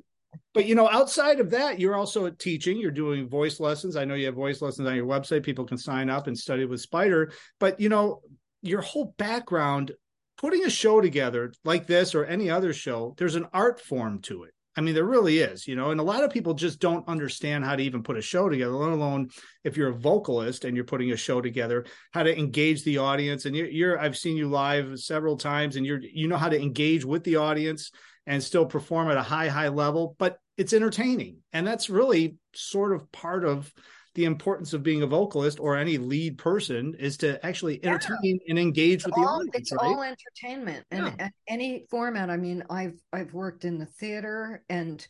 But 0.55 0.67
you 0.67 0.75
know, 0.75 0.89
outside 0.89 1.41
of 1.41 1.51
that, 1.51 1.79
you're 1.79 1.97
also 1.97 2.31
teaching. 2.31 2.79
You're 2.79 2.91
doing 2.91 3.29
voice 3.29 3.61
lessons. 3.61 3.97
I 3.97 4.05
know 4.05 4.15
you 4.15 4.27
have 4.27 4.35
voice 4.35 4.63
lessons 4.63 4.89
on 4.89 4.97
your 4.97 5.07
website. 5.07 5.43
People 5.43 5.65
can 5.65 5.79
sign 5.79 6.09
up 6.09 6.27
and 6.27 6.39
study 6.39 6.65
with 6.65 6.81
Spider. 6.81 7.33
But 7.59 7.81
you 7.81 7.89
know, 7.89 8.21
your 8.63 8.81
whole 8.81 9.15
background, 9.19 9.93
putting 10.39 10.65
a 10.65 10.71
show 10.71 11.01
together 11.01 11.53
like 11.65 11.87
this 11.87 12.15
or 12.15 12.25
any 12.25 12.51
other 12.51 12.73
show, 12.73 13.15
there's 13.19 13.35
an 13.35 13.47
art 13.53 13.81
form 13.81 14.21
to 14.23 14.45
it 14.45 14.52
I 14.77 14.81
mean, 14.81 14.95
there 14.95 15.05
really 15.05 15.39
is, 15.39 15.69
you 15.69 15.77
know, 15.77 15.91
and 15.91 16.01
a 16.01 16.05
lot 16.05 16.25
of 16.25 16.31
people 16.31 16.55
just 16.55 16.81
don't 16.81 17.07
understand 17.07 17.65
how 17.65 17.77
to 17.77 17.83
even 17.83 18.03
put 18.03 18.17
a 18.17 18.23
show 18.23 18.49
together, 18.49 18.73
let 18.73 18.93
alone 18.93 19.29
if 19.65 19.77
you're 19.77 19.91
a 19.91 19.95
vocalist 19.95 20.65
and 20.65 20.75
you're 20.75 20.85
putting 20.85 21.13
a 21.13 21.17
show 21.17 21.43
together, 21.43 21.85
how 22.13 22.23
to 22.23 22.39
engage 22.39 22.83
the 22.83 22.99
audience. 22.99 23.45
And 23.45 23.55
you're, 23.55 23.69
you're 23.69 23.99
I've 23.99 24.17
seen 24.17 24.37
you 24.37 24.49
live 24.49 24.99
several 24.99 25.37
times, 25.37 25.77
and 25.77 25.85
you're, 25.85 26.01
you 26.01 26.27
know 26.27 26.39
how 26.39 26.49
to 26.49 26.61
engage 26.61 27.05
with 27.05 27.23
the 27.25 27.37
audience 27.37 27.91
and 28.27 28.43
still 28.43 28.65
perform 28.65 29.11
at 29.11 29.17
a 29.17 29.23
high, 29.23 29.49
high 29.49 29.69
level, 29.69 30.17
but 30.19 30.39
it's 30.57 30.73
entertaining, 30.73 31.39
and 31.53 31.67
that's 31.67 31.91
really 31.91 32.37
sort 32.55 32.93
of 32.95 33.11
part 33.11 33.45
of 33.45 33.73
the 34.15 34.25
importance 34.25 34.73
of 34.73 34.83
being 34.83 35.03
a 35.03 35.07
vocalist 35.07 35.59
or 35.59 35.77
any 35.77 35.97
lead 35.97 36.37
person 36.37 36.95
is 36.99 37.17
to 37.19 37.45
actually 37.45 37.83
entertain 37.85 38.19
yeah. 38.23 38.51
and 38.51 38.59
engage 38.59 38.97
it's 38.97 39.07
with 39.07 39.15
all, 39.17 39.25
the 39.25 39.31
audience. 39.31 39.55
It's 39.55 39.73
right? 39.73 39.83
all 39.83 40.03
entertainment 40.03 40.85
and 40.91 41.15
yeah. 41.19 41.29
any 41.49 41.87
format. 41.91 42.29
I 42.29 42.37
mean, 42.37 42.63
I've 42.69 42.99
I've 43.13 43.33
worked 43.33 43.65
in 43.65 43.79
the 43.79 43.87
theater 43.87 44.63
and 44.69 45.07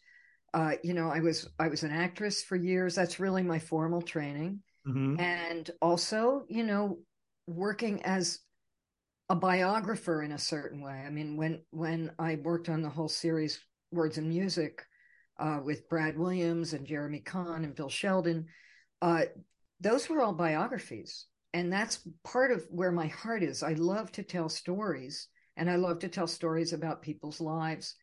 uh, 0.54 0.72
you 0.82 0.94
know, 0.94 1.08
I 1.08 1.20
was 1.20 1.48
I 1.58 1.68
was 1.68 1.82
an 1.82 1.90
actress 1.92 2.42
for 2.42 2.56
years. 2.56 2.94
That's 2.94 3.18
really 3.18 3.42
my 3.42 3.58
formal 3.58 4.02
training. 4.02 4.60
Mm-hmm. 4.86 5.20
And 5.20 5.70
also, 5.80 6.44
you 6.48 6.64
know, 6.64 6.98
working 7.46 8.02
as 8.04 8.40
a 9.28 9.34
biographer 9.34 10.22
in 10.22 10.32
a 10.32 10.38
certain 10.38 10.82
way. 10.82 11.02
I 11.06 11.10
mean, 11.10 11.36
when 11.36 11.62
when 11.70 12.12
I 12.18 12.36
worked 12.36 12.68
on 12.68 12.82
the 12.82 12.90
whole 12.90 13.08
series 13.08 13.60
Words 13.90 14.18
and 14.18 14.28
Music 14.28 14.84
uh, 15.38 15.60
with 15.64 15.88
Brad 15.88 16.18
Williams 16.18 16.72
and 16.72 16.86
Jeremy 16.86 17.20
Kahn 17.20 17.64
and 17.64 17.74
Bill 17.74 17.88
Sheldon, 17.88 18.46
uh, 19.02 19.24
those 19.80 20.08
were 20.08 20.22
all 20.22 20.32
biographies. 20.32 21.26
and 21.52 21.70
that's 21.70 22.08
part 22.24 22.50
of 22.50 22.64
where 22.70 22.92
my 22.92 23.08
heart 23.08 23.42
is. 23.42 23.62
I 23.62 23.74
love 23.74 24.10
to 24.12 24.22
tell 24.22 24.48
stories 24.48 25.28
and 25.56 25.68
I 25.68 25.76
love 25.76 25.98
to 25.98 26.08
tell 26.08 26.26
stories 26.26 26.72
about 26.72 27.02
people's 27.02 27.40
lives 27.40 27.94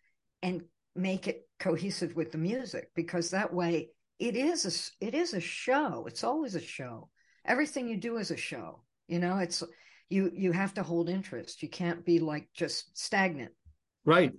and 0.43 0.61
make 0.95 1.27
it 1.27 1.47
cohesive 1.59 2.15
with 2.15 2.31
the 2.31 2.37
music 2.37 2.91
because 2.95 3.31
that 3.31 3.51
way 3.51 3.89
it 4.19 4.35
is 4.35 4.93
a 5.01 5.05
it 5.05 5.15
is 5.15 5.33
a 5.33 5.39
show. 5.39 6.05
It's 6.07 6.23
always 6.23 6.55
a 6.55 6.61
show. 6.61 7.09
Everything 7.45 7.87
you 7.87 7.97
do 7.97 8.17
is 8.17 8.31
a 8.31 8.37
show. 8.37 8.83
You 9.07 9.19
know, 9.19 9.37
it's 9.39 9.63
you 10.09 10.31
you 10.35 10.51
have 10.51 10.73
to 10.75 10.83
hold 10.83 11.09
interest. 11.09 11.63
You 11.63 11.69
can't 11.69 12.05
be 12.05 12.19
like 12.19 12.49
just 12.53 12.95
stagnant. 12.97 13.51
Right. 14.05 14.33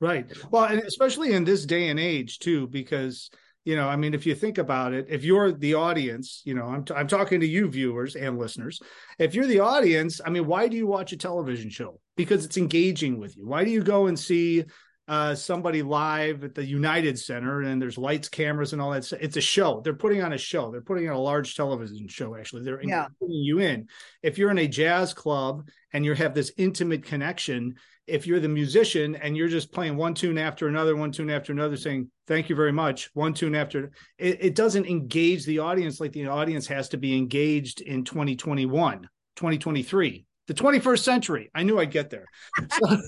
Right. 0.00 0.26
Well, 0.50 0.64
and 0.64 0.80
especially 0.80 1.32
in 1.32 1.44
this 1.44 1.66
day 1.66 1.88
and 1.88 2.00
age 2.00 2.38
too 2.38 2.66
because 2.68 3.30
you 3.64 3.76
know 3.76 3.88
i 3.88 3.96
mean 3.96 4.14
if 4.14 4.26
you 4.26 4.34
think 4.34 4.58
about 4.58 4.92
it 4.92 5.06
if 5.08 5.24
you're 5.24 5.52
the 5.52 5.74
audience 5.74 6.42
you 6.44 6.54
know 6.54 6.64
I'm, 6.66 6.84
t- 6.84 6.94
I'm 6.94 7.08
talking 7.08 7.40
to 7.40 7.46
you 7.46 7.68
viewers 7.68 8.16
and 8.16 8.38
listeners. 8.38 8.80
If 9.18 9.34
you're 9.34 9.46
the 9.46 9.60
audience 9.60 10.20
i 10.24 10.30
mean 10.30 10.46
why 10.46 10.68
do 10.68 10.76
you 10.76 10.86
watch 10.86 11.12
a 11.12 11.16
television 11.16 11.70
show? 11.70 12.00
Because 12.16 12.44
it's 12.44 12.56
engaging 12.56 13.18
with 13.18 13.36
you. 13.36 13.46
Why 13.46 13.64
do 13.64 13.70
you 13.70 13.82
go 13.82 14.06
and 14.06 14.18
see 14.18 14.64
uh, 15.06 15.34
somebody 15.34 15.82
live 15.82 16.44
at 16.44 16.54
the 16.54 16.64
united 16.64 17.18
center 17.18 17.60
and 17.60 17.80
there's 17.80 17.98
lights 17.98 18.28
cameras 18.30 18.72
and 18.72 18.80
all 18.80 18.90
that 18.90 19.10
it's 19.20 19.36
a 19.36 19.40
show. 19.40 19.82
They're 19.82 19.92
putting 19.92 20.22
on 20.22 20.32
a 20.32 20.38
show. 20.38 20.70
They're 20.70 20.80
putting 20.80 21.08
on 21.10 21.14
a 21.14 21.20
large 21.20 21.54
television 21.56 22.08
show 22.08 22.34
actually. 22.36 22.62
They're 22.62 22.82
yeah. 22.82 23.08
you 23.20 23.58
in. 23.58 23.88
If 24.22 24.38
you're 24.38 24.50
in 24.50 24.58
a 24.58 24.68
jazz 24.68 25.12
club 25.12 25.68
and 25.92 26.06
you 26.06 26.14
have 26.14 26.32
this 26.32 26.52
intimate 26.56 27.04
connection 27.04 27.74
if 28.06 28.26
you're 28.26 28.40
the 28.40 28.48
musician 28.48 29.16
and 29.16 29.36
you're 29.36 29.48
just 29.48 29.72
playing 29.72 29.96
one 29.96 30.14
tune 30.14 30.38
after 30.38 30.68
another, 30.68 30.96
one 30.96 31.12
tune 31.12 31.30
after 31.30 31.52
another, 31.52 31.76
saying 31.76 32.10
thank 32.26 32.48
you 32.48 32.56
very 32.56 32.72
much, 32.72 33.10
one 33.14 33.34
tune 33.34 33.54
after, 33.54 33.92
it, 34.18 34.38
it 34.40 34.54
doesn't 34.54 34.86
engage 34.86 35.44
the 35.44 35.58
audience 35.58 36.00
like 36.00 36.12
the 36.12 36.26
audience 36.26 36.66
has 36.66 36.88
to 36.90 36.96
be 36.96 37.16
engaged 37.16 37.80
in 37.80 38.04
2021, 38.04 39.08
2023, 39.36 40.26
the 40.46 40.54
21st 40.54 40.98
century. 40.98 41.50
I 41.54 41.62
knew 41.62 41.78
I'd 41.78 41.90
get 41.90 42.10
there. 42.10 42.26
So, 42.58 42.86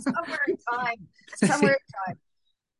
somewhere 0.00 0.38
in 0.48 0.56
time, 0.72 1.08
somewhere 1.36 1.72
in 1.72 2.14
time 2.14 2.18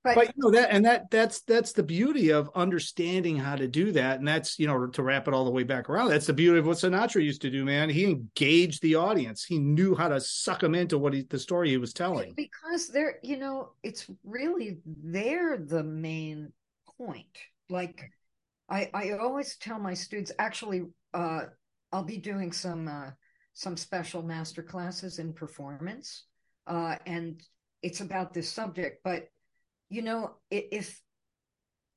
but, 0.02 0.14
but 0.14 0.26
you 0.28 0.32
know 0.42 0.50
that 0.50 0.70
and 0.70 0.84
that 0.86 1.10
that's 1.10 1.42
that's 1.42 1.72
the 1.72 1.82
beauty 1.82 2.30
of 2.30 2.48
understanding 2.54 3.36
how 3.36 3.54
to 3.54 3.68
do 3.68 3.92
that. 3.92 4.18
And 4.18 4.26
that's 4.26 4.58
you 4.58 4.66
know 4.66 4.86
to 4.86 5.02
wrap 5.02 5.28
it 5.28 5.34
all 5.34 5.44
the 5.44 5.50
way 5.50 5.62
back 5.62 5.90
around 5.90 6.08
that's 6.08 6.26
the 6.26 6.32
beauty 6.32 6.58
of 6.58 6.66
what 6.66 6.78
sinatra 6.78 7.22
used 7.22 7.42
to 7.42 7.50
do 7.50 7.64
man. 7.66 7.90
He 7.90 8.04
engaged 8.04 8.80
the 8.80 8.94
audience. 8.94 9.44
He 9.44 9.58
knew 9.58 9.94
how 9.94 10.08
to 10.08 10.20
suck 10.20 10.60
them 10.60 10.74
into 10.74 10.96
what 10.96 11.12
he, 11.12 11.22
the 11.22 11.38
story 11.38 11.68
he 11.68 11.76
was 11.76 11.92
telling. 11.92 12.32
Because 12.34 12.88
they're 12.88 13.18
you 13.22 13.36
know 13.36 13.72
it's 13.82 14.06
really 14.24 14.78
they're 14.86 15.58
the 15.58 15.84
main 15.84 16.52
point. 16.98 17.38
Like 17.68 18.10
i 18.70 18.88
i 18.94 19.10
always 19.12 19.56
tell 19.56 19.78
my 19.78 19.94
students 19.94 20.32
actually 20.38 20.84
uh 21.12 21.42
i'll 21.92 22.04
be 22.04 22.18
doing 22.18 22.52
some 22.52 22.88
uh 22.88 23.10
some 23.52 23.76
special 23.76 24.22
master 24.22 24.62
classes 24.62 25.18
in 25.18 25.34
performance. 25.34 26.24
Uh 26.66 26.96
and 27.04 27.42
it's 27.82 28.00
about 28.00 28.32
this 28.32 28.50
subject 28.50 29.00
but 29.04 29.28
you 29.90 30.02
know, 30.02 30.36
if 30.50 31.00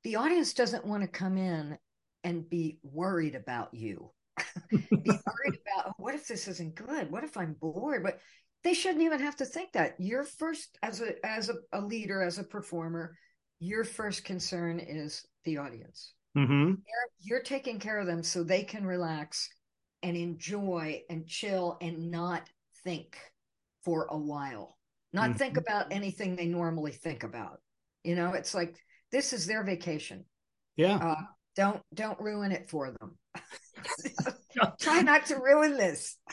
the 0.04 0.18
audience 0.18 0.54
doesn't 0.54 0.86
want 0.86 1.04
to 1.04 1.08
come 1.08 1.38
in 1.38 1.78
and 2.24 2.50
be 2.50 2.80
worried 2.84 3.36
about 3.36 3.74
you, 3.74 4.12
be 4.70 4.78
worried 4.90 5.60
about 5.62 5.94
what 5.98 6.16
if 6.16 6.28
this 6.28 6.48
isn't 6.48 6.76
good? 6.76 7.12
What 7.12 7.24
if 7.24 7.38
I'm 7.38 7.54
bored? 7.54 8.04
But 8.04 8.20
they 8.64 8.74
shouldn't 8.74 9.04
even 9.04 9.20
have 9.20 9.36
to 9.38 9.46
think 9.46 9.74
that. 9.74 9.96
Your 10.00 10.24
first, 10.24 10.78
as 10.82 11.02
a 11.02 11.26
as 11.26 11.50
a, 11.50 11.56
a 11.72 11.80
leader, 11.80 12.22
as 12.22 12.40
a 12.40 12.44
performer, 12.44 13.16
your 13.60 13.84
first 13.84 14.26
concern 14.26 14.80
is 14.80 15.26
the 15.46 15.58
audience. 15.58 16.14
Mm-hmm. 16.36 16.70
You're, 16.70 17.10
you're 17.20 17.44
taking 17.44 17.80
care 17.80 18.00
of 18.00 18.08
them 18.08 18.24
so 18.24 18.44
they 18.44 18.64
can 18.64 18.86
relax 18.86 19.50
and 20.02 20.18
enjoy 20.18 21.04
and 21.10 21.28
chill 21.28 21.78
and 21.80 22.10
not 22.10 22.50
think 22.84 23.18
for 23.84 24.08
a 24.10 24.18
while, 24.18 24.78
not 25.12 25.30
mm-hmm. 25.30 25.38
think 25.38 25.58
about 25.58 25.92
anything 25.92 26.36
they 26.36 26.48
normally 26.48 26.92
think 26.92 27.24
about. 27.24 27.60
You 28.04 28.16
know, 28.16 28.34
it's 28.34 28.54
like 28.54 28.76
this 29.12 29.34
is 29.34 29.46
their 29.46 29.64
vacation. 29.64 30.26
Yeah. 30.76 30.98
Uh, 30.98 31.22
don't 31.56 31.82
don't 31.94 32.20
ruin 32.20 32.52
it 32.52 32.70
for 32.70 32.92
them. 32.92 33.18
Try 34.80 35.02
not 35.02 35.26
to 35.28 35.36
ruin 35.36 35.78
this. 35.78 36.18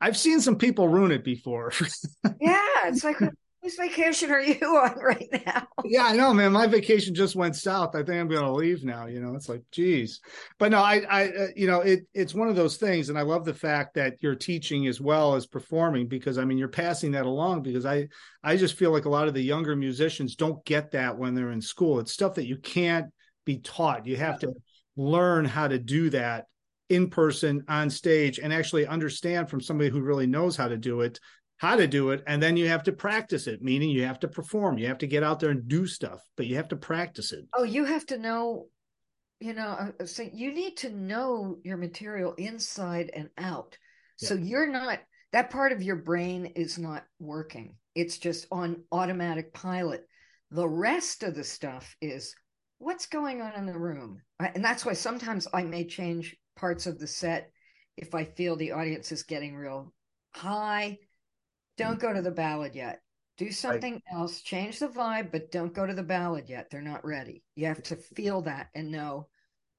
I've 0.00 0.16
seen 0.16 0.40
some 0.40 0.56
people 0.56 0.88
ruin 0.88 1.12
it 1.12 1.24
before. 1.24 1.72
yeah, 2.40 2.86
it's 2.86 3.04
like 3.04 3.18
Whose 3.64 3.76
vacation 3.76 4.30
are 4.30 4.42
you 4.42 4.58
on 4.62 4.98
right 4.98 5.42
now? 5.46 5.66
yeah, 5.86 6.04
I 6.04 6.14
know, 6.14 6.34
man. 6.34 6.52
My 6.52 6.66
vacation 6.66 7.14
just 7.14 7.34
went 7.34 7.56
south. 7.56 7.96
I 7.96 8.02
think 8.02 8.20
I'm 8.20 8.28
going 8.28 8.44
to 8.44 8.52
leave 8.52 8.84
now. 8.84 9.06
You 9.06 9.20
know, 9.20 9.34
it's 9.34 9.48
like, 9.48 9.62
geez. 9.72 10.20
But 10.58 10.72
no, 10.72 10.80
I, 10.80 11.02
I, 11.08 11.28
uh, 11.28 11.46
you 11.56 11.66
know, 11.66 11.80
it, 11.80 12.00
it's 12.12 12.34
one 12.34 12.48
of 12.48 12.56
those 12.56 12.76
things, 12.76 13.08
and 13.08 13.18
I 13.18 13.22
love 13.22 13.46
the 13.46 13.54
fact 13.54 13.94
that 13.94 14.16
you're 14.20 14.34
teaching 14.34 14.86
as 14.86 15.00
well 15.00 15.34
as 15.34 15.46
performing 15.46 16.08
because 16.08 16.36
I 16.36 16.44
mean, 16.44 16.58
you're 16.58 16.68
passing 16.68 17.12
that 17.12 17.24
along. 17.24 17.62
Because 17.62 17.86
I, 17.86 18.08
I 18.42 18.58
just 18.58 18.74
feel 18.74 18.90
like 18.90 19.06
a 19.06 19.10
lot 19.10 19.28
of 19.28 19.34
the 19.34 19.40
younger 19.42 19.74
musicians 19.74 20.36
don't 20.36 20.62
get 20.66 20.90
that 20.90 21.16
when 21.16 21.34
they're 21.34 21.52
in 21.52 21.62
school. 21.62 22.00
It's 22.00 22.12
stuff 22.12 22.34
that 22.34 22.46
you 22.46 22.58
can't 22.58 23.06
be 23.46 23.60
taught. 23.60 24.06
You 24.06 24.18
have 24.18 24.40
to 24.40 24.52
learn 24.94 25.46
how 25.46 25.68
to 25.68 25.78
do 25.78 26.10
that 26.10 26.44
in 26.90 27.08
person 27.08 27.64
on 27.66 27.88
stage 27.88 28.38
and 28.38 28.52
actually 28.52 28.86
understand 28.86 29.48
from 29.48 29.62
somebody 29.62 29.88
who 29.88 30.02
really 30.02 30.26
knows 30.26 30.54
how 30.54 30.68
to 30.68 30.76
do 30.76 31.00
it 31.00 31.18
how 31.64 31.76
to 31.76 31.86
do 31.86 32.10
it 32.10 32.22
and 32.26 32.42
then 32.42 32.58
you 32.58 32.68
have 32.68 32.82
to 32.82 32.92
practice 32.92 33.46
it 33.46 33.62
meaning 33.62 33.88
you 33.88 34.04
have 34.04 34.20
to 34.20 34.28
perform. 34.28 34.76
You 34.76 34.86
have 34.88 34.98
to 34.98 35.06
get 35.06 35.22
out 35.22 35.40
there 35.40 35.50
and 35.50 35.66
do 35.66 35.86
stuff 35.86 36.20
but 36.36 36.46
you 36.46 36.56
have 36.56 36.68
to 36.68 36.76
practice 36.76 37.32
it. 37.32 37.46
Oh 37.54 37.62
you 37.62 37.84
have 37.84 38.04
to 38.06 38.18
know 38.18 38.66
you 39.40 39.54
know 39.54 39.68
uh, 39.68 39.90
uh, 40.00 40.06
so 40.06 40.28
you 40.30 40.52
need 40.52 40.76
to 40.78 40.90
know 40.90 41.58
your 41.64 41.78
material 41.78 42.34
inside 42.34 43.10
and 43.14 43.30
out. 43.38 43.78
Yeah. 44.20 44.28
so 44.28 44.34
you're 44.34 44.70
not 44.70 44.98
that 45.32 45.50
part 45.50 45.72
of 45.72 45.82
your 45.82 45.96
brain 45.96 46.46
is 46.54 46.78
not 46.78 47.04
working. 47.18 47.76
It's 47.94 48.18
just 48.18 48.46
on 48.52 48.82
automatic 48.92 49.54
pilot. 49.54 50.06
The 50.50 50.68
rest 50.68 51.22
of 51.22 51.34
the 51.34 51.44
stuff 51.44 51.96
is 52.02 52.34
what's 52.78 53.06
going 53.06 53.40
on 53.40 53.54
in 53.54 53.64
the 53.64 53.78
room? 53.78 54.20
And 54.38 54.62
that's 54.62 54.84
why 54.84 54.92
sometimes 54.92 55.48
i 55.54 55.62
may 55.62 55.86
change 55.86 56.36
parts 56.56 56.86
of 56.86 56.98
the 56.98 57.06
set 57.06 57.50
if 57.96 58.14
i 58.14 58.24
feel 58.24 58.54
the 58.54 58.72
audience 58.72 59.12
is 59.12 59.22
getting 59.22 59.56
real 59.56 59.92
high 60.34 60.98
don't 61.76 62.00
go 62.00 62.12
to 62.12 62.22
the 62.22 62.30
ballad 62.30 62.74
yet. 62.74 63.00
Do 63.36 63.50
something 63.50 63.94
right. 63.94 64.02
else, 64.12 64.42
change 64.42 64.78
the 64.78 64.88
vibe, 64.88 65.32
but 65.32 65.50
don't 65.50 65.74
go 65.74 65.84
to 65.84 65.94
the 65.94 66.04
ballad 66.04 66.48
yet. 66.48 66.70
They're 66.70 66.80
not 66.80 67.04
ready. 67.04 67.42
You 67.56 67.66
have 67.66 67.82
to 67.84 67.96
feel 67.96 68.42
that 68.42 68.68
and 68.74 68.92
know 68.92 69.26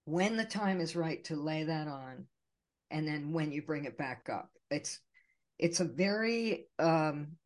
when 0.03 0.35
the 0.35 0.45
time 0.45 0.81
is 0.81 0.95
right 0.95 1.23
to 1.25 1.35
lay 1.35 1.63
that 1.63 1.87
on 1.87 2.25
and 2.91 3.07
then 3.07 3.31
when 3.31 3.51
you 3.51 3.61
bring 3.61 3.85
it 3.85 3.97
back 3.97 4.29
up. 4.29 4.49
It's 4.69 4.99
it's 5.57 5.79
a 5.79 5.85
very 5.85 6.67
um 6.79 7.37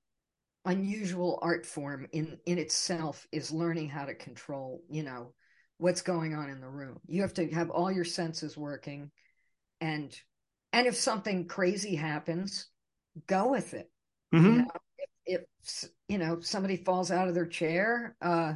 unusual 0.66 1.40
art 1.44 1.66
form 1.66 2.08
in 2.12 2.40
in 2.46 2.58
itself 2.58 3.28
is 3.32 3.52
learning 3.52 3.90
how 3.90 4.06
to 4.06 4.16
control, 4.16 4.82
you 4.90 5.04
know, 5.04 5.34
what's 5.78 6.02
going 6.02 6.34
on 6.34 6.50
in 6.50 6.60
the 6.60 6.68
room. 6.68 7.00
You 7.06 7.22
have 7.22 7.36
to 7.36 7.48
have 7.52 7.70
all 7.70 7.92
your 7.92 8.06
senses 8.06 8.58
working 8.58 9.12
and 9.80 10.16
and 10.74 10.88
if 10.88 10.96
something 10.96 11.48
crazy 11.48 11.96
happens, 11.96 12.68
go 13.28 13.52
with 13.52 13.76
it 13.76 13.92
Mm-hmm. 14.34 14.46
You 14.46 14.52
know, 14.52 14.68
if, 15.26 15.42
if, 15.64 15.90
you 16.08 16.18
know 16.18 16.40
somebody 16.42 16.78
falls 16.78 17.12
out 17.12 17.28
of 17.28 17.36
their 17.36 17.46
chair, 17.46 18.16
uh, 18.22 18.54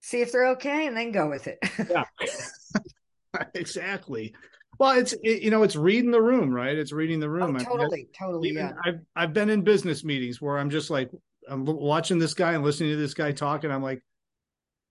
see 0.00 0.20
if 0.20 0.32
they're 0.32 0.48
okay, 0.48 0.86
and 0.86 0.96
then 0.96 1.12
go 1.12 1.28
with 1.28 1.46
it. 1.46 1.58
yeah, 1.90 2.04
exactly. 3.54 4.34
Well, 4.78 4.98
it's 4.98 5.12
it, 5.22 5.42
you 5.42 5.50
know 5.50 5.62
it's 5.62 5.76
reading 5.76 6.10
the 6.10 6.22
room, 6.22 6.52
right? 6.52 6.76
It's 6.76 6.92
reading 6.92 7.20
the 7.20 7.30
room. 7.30 7.56
Oh, 7.56 7.64
totally, 7.64 8.08
totally. 8.18 8.52
yeah. 8.52 8.72
I've 8.84 9.00
I've 9.14 9.32
been 9.32 9.50
in 9.50 9.62
business 9.62 10.04
meetings 10.04 10.40
where 10.40 10.58
I'm 10.58 10.70
just 10.70 10.90
like 10.90 11.10
I'm 11.48 11.64
watching 11.64 12.18
this 12.18 12.34
guy 12.34 12.52
and 12.52 12.64
listening 12.64 12.90
to 12.90 12.96
this 12.96 13.14
guy 13.14 13.32
talk, 13.32 13.64
and 13.64 13.72
I'm 13.72 13.82
like, 13.82 14.02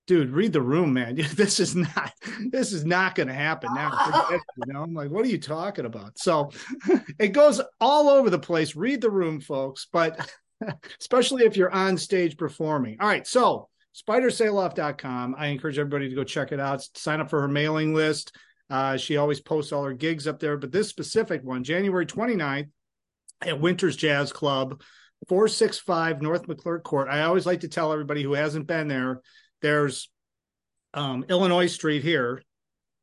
dude, 0.08 0.32
read 0.32 0.54
the 0.54 0.62
room, 0.62 0.94
man. 0.94 1.16
This 1.36 1.60
is 1.60 1.76
not 1.76 2.14
this 2.50 2.74
is 2.74 2.86
not 2.86 3.16
going 3.16 3.28
to 3.28 3.34
happen 3.34 3.70
now. 3.74 3.92
you 4.32 4.74
know, 4.74 4.84
I'm 4.84 4.94
like, 4.94 5.10
what 5.10 5.26
are 5.26 5.30
you 5.30 5.40
talking 5.40 5.86
about? 5.86 6.18
So 6.18 6.52
it 7.20 7.30
goes 7.30 7.62
all 7.80 8.10
over 8.10 8.30
the 8.30 8.40
place. 8.40 8.76
Read 8.76 9.02
the 9.02 9.12
room, 9.12 9.40
folks, 9.40 9.88
but 9.92 10.30
especially 11.00 11.46
if 11.46 11.58
you're 11.58 11.72
on 11.72 11.98
stage 11.98 12.38
performing. 12.38 12.98
All 13.00 13.08
right, 13.08 13.26
so 13.28 13.70
spidersaloff.com. 13.96 15.36
I 15.38 15.48
encourage 15.48 15.80
everybody 15.80 16.10
to 16.10 16.16
go 16.16 16.24
check 16.24 16.52
it 16.52 16.60
out. 16.60 16.88
Sign 16.96 17.20
up 17.20 17.30
for 17.30 17.42
her 17.42 17.48
mailing 17.48 17.94
list. 17.94 18.36
Uh, 18.70 18.98
she 18.98 19.18
always 19.18 19.40
posts 19.40 19.72
all 19.72 19.84
her 19.84 19.94
gigs 19.94 20.28
up 20.28 20.40
there, 20.40 20.58
but 20.58 20.72
this 20.72 20.90
specific 20.90 21.44
one, 21.44 21.64
January 21.64 22.06
29th 22.06 22.70
at 23.42 23.60
Winters 23.60 23.96
Jazz 23.96 24.32
Club, 24.32 24.82
465 25.28 26.22
North 26.22 26.48
McClurg 26.48 26.84
Court. 26.84 27.08
I 27.10 27.22
always 27.22 27.46
like 27.46 27.62
to 27.62 27.68
tell 27.68 27.92
everybody 27.92 28.24
who 28.24 28.34
hasn't 28.34 28.68
been 28.68 28.88
there 28.88 29.22
there's 29.64 30.12
um, 30.94 31.26
Illinois 31.28 31.66
Street 31.66 32.04
here. 32.04 32.44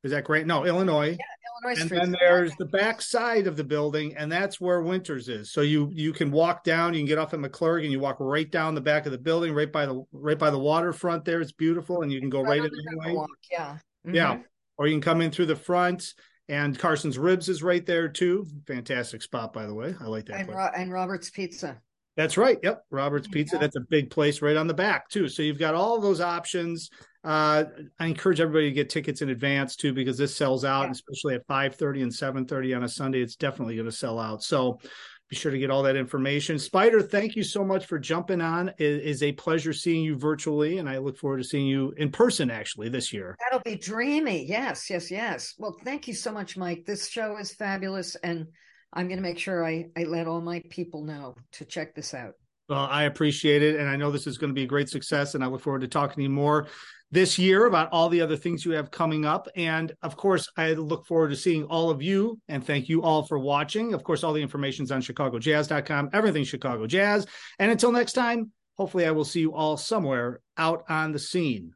Is 0.05 0.13
that 0.13 0.25
great? 0.25 0.47
No, 0.47 0.65
Illinois. 0.65 1.17
Yeah, 1.19 1.65
Illinois 1.65 1.81
and 1.81 1.89
Street. 1.89 2.01
then 2.01 2.17
there's 2.21 2.55
the 2.57 2.67
back 2.67 3.03
side 3.03 3.47
of 3.47 3.57
the 3.57 3.65
building, 3.65 4.17
and 4.17 4.31
that's 4.31 4.61
where 4.61 4.81
Winters 4.83 5.29
is. 5.29 5.53
So 5.53 5.63
you 5.63 5.91
you 5.93 6.13
can 6.13 6.31
walk 6.31 6.63
down, 6.63 6.95
you 6.95 7.01
can 7.01 7.07
get 7.07 7.19
off 7.19 7.35
at 7.35 7.41
McClurg, 7.41 7.83
and 7.83 7.91
you 7.91 7.99
walk 7.99 8.17
right 8.21 8.51
down 8.51 8.75
the 8.75 8.81
back 8.81 9.07
of 9.07 9.13
the 9.13 9.19
building, 9.19 9.53
right 9.53 9.71
by 9.71 9.87
the 9.87 10.05
right 10.13 10.39
by 10.39 10.51
the 10.51 10.59
waterfront. 10.59 11.25
There, 11.25 11.41
it's 11.41 11.53
beautiful, 11.53 12.03
and 12.03 12.13
you 12.13 12.21
can 12.21 12.31
go 12.31 12.41
right, 12.43 12.61
right 12.61 12.71
in 12.71 13.15
walk. 13.15 13.29
Yeah, 13.51 13.77
mm-hmm. 14.07 14.15
yeah. 14.15 14.39
or 14.79 14.87
you 14.87 14.95
can 14.95 15.03
come 15.03 15.21
in 15.21 15.33
through 15.33 15.47
the 15.47 15.57
front. 15.57 16.15
And 16.49 16.77
Carson's 16.77 17.17
Ribs 17.17 17.49
is 17.49 17.63
right 17.63 17.87
there 17.87 18.09
too. 18.09 18.45
Fantastic 18.67 19.23
spot, 19.23 19.53
by 19.53 19.67
the 19.67 19.75
way. 19.75 19.95
I 20.01 20.07
like 20.07 20.27
that. 20.27 20.41
And, 20.41 20.49
Ro- 20.49 20.71
and 20.77 20.93
Robert's 20.93 21.31
Pizza. 21.31 21.81
That's 22.21 22.37
right. 22.37 22.59
Yep. 22.63 22.85
Robert's 22.91 23.29
Pizza. 23.29 23.57
That's 23.57 23.77
a 23.77 23.81
big 23.81 24.11
place 24.11 24.43
right 24.43 24.55
on 24.59 24.67
the 24.67 24.75
back, 24.75 25.09
too. 25.09 25.27
So 25.27 25.41
you've 25.41 25.59
got 25.59 25.75
all 25.75 25.99
those 25.99 26.21
options. 26.21 26.91
Uh, 27.25 27.65
I 27.99 28.07
encourage 28.09 28.41
everybody 28.43 28.67
to 28.69 28.75
get 28.75 28.91
tickets 28.91 29.23
in 29.23 29.31
advance, 29.31 29.75
too, 29.75 29.95
because 29.95 30.19
this 30.19 30.37
sells 30.37 30.63
out, 30.63 30.85
Yeah. 30.85 30.91
especially 30.91 31.35
at 31.37 31.47
5.30 31.47 32.03
and 32.03 32.13
7.30 32.13 32.77
on 32.77 32.85
a 32.85 32.89
Sunday. 32.91 33.23
It's 33.23 33.37
definitely 33.37 33.75
going 33.77 33.87
to 33.89 33.97
sell 33.97 34.19
out. 34.19 34.43
So 34.43 34.79
be 35.31 35.37
sure 35.37 35.51
to 35.51 35.57
get 35.57 35.71
all 35.71 35.83
that 35.85 35.97
information. 35.97 36.59
Spider, 36.59 37.01
thank 37.01 37.37
you 37.37 37.43
so 37.43 37.65
much 37.65 37.87
for 37.87 37.99
jumping 37.99 38.43
on. 38.43 38.69
It 38.77 39.03
is 39.03 39.23
a 39.23 39.33
pleasure 39.33 39.73
seeing 39.73 40.05
you 40.05 40.15
virtually, 40.19 40.77
and 40.77 40.91
I 40.91 40.99
look 40.99 41.17
forward 41.17 41.39
to 41.39 41.45
seeing 41.45 41.67
you 41.69 41.95
in 41.97 42.11
person, 42.13 42.51
actually, 42.51 42.91
this 42.91 43.15
year. 43.15 43.35
That'll 43.41 43.65
be 43.65 43.77
dreamy. 43.77 44.45
Yes, 44.45 44.91
yes, 44.91 45.11
yes. 45.11 45.55
Well, 45.57 45.75
thank 45.85 46.07
you 46.07 46.13
so 46.13 46.33
much, 46.33 46.59
Mike. 46.59 46.85
This 46.85 47.09
show 47.09 47.39
is 47.39 47.55
fabulous, 47.55 48.15
and 48.17 48.47
I'm 48.93 49.07
going 49.07 49.19
to 49.19 49.23
make 49.23 49.39
sure 49.39 49.65
I, 49.65 49.87
I 49.97 50.05
let 50.05 50.27
all 50.27 50.41
my 50.41 50.63
people 50.71 51.03
know 51.03 51.35
to 51.53 51.65
check 51.65 51.95
this 51.95 52.15
out. 52.15 52.35
Well, 52.69 52.87
I 52.89 53.05
appreciate 53.05 53.63
it. 53.63 53.81
And 53.81 53.89
I 53.89 53.97
know 53.97 54.11
this 54.11 54.27
is 54.27 54.39
going 54.39 54.51
to 54.51 54.55
be 54.55 54.63
a 54.63 54.67
great 54.67 54.89
success. 54.89 55.35
And 55.35 55.43
I 55.43 55.49
look 55.49 55.61
forward 55.61 55.81
to 55.81 55.89
talking 55.89 56.17
to 56.17 56.23
you 56.23 56.31
more 56.31 56.69
this 57.11 57.39
year 57.39 57.67
about 57.67 57.89
all 57.91 58.09
the 58.09 58.21
other 58.21 58.37
things 58.37 58.65
you 58.65 58.73
have 58.73 58.93
coming 58.93 59.25
up. 59.25 59.49
And 59.57 59.93
of 60.03 60.17
course, 60.17 60.49
I 60.57 60.75
look 60.75 61.05
forward 61.07 61.31
to 61.31 61.37
seeing 61.37 61.65
all 61.65 61.91
of 61.91 62.01
you. 62.01 62.39
And 62.49 62.65
thank 62.65 62.89
you 62.89 63.03
all 63.03 63.25
for 63.25 63.39
watching. 63.39 63.93
Of 63.93 64.05
course, 64.05 64.23
all 64.23 64.33
the 64.33 64.43
information 64.43 64.85
is 64.85 64.93
on 64.93 65.03
chicagojazz.com, 65.03 66.11
everything 66.13 66.45
Chicago 66.45 66.87
Jazz. 66.87 67.27
And 67.59 67.73
until 67.73 67.91
next 67.91 68.13
time, 68.13 68.53
hopefully 68.77 69.07
I 69.07 69.11
will 69.11 69.25
see 69.25 69.41
you 69.41 69.53
all 69.53 69.77
somewhere 69.77 70.41
out 70.57 70.85
on 70.89 71.11
the 71.11 71.19
scene. 71.19 71.73